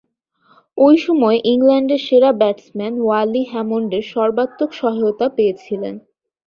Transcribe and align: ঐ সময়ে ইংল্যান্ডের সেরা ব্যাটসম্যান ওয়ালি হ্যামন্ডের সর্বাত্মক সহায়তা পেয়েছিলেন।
ঐ 0.77 0.87
সময়ে 1.05 1.39
ইংল্যান্ডের 1.45 2.01
সেরা 2.07 2.31
ব্যাটসম্যান 2.33 2.93
ওয়ালি 3.01 3.43
হ্যামন্ডের 3.51 4.03
সর্বাত্মক 4.13 4.69
সহায়তা 4.73 5.27
পেয়েছিলেন। 5.37 5.95